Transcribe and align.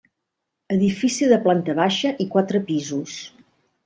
Edifici 0.75 1.27
de 1.31 1.37
planta 1.43 1.75
baixa 1.79 2.13
i 2.25 2.27
quatre 2.37 2.63
pisos. 2.71 3.19